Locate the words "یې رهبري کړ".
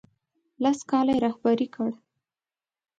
1.15-1.89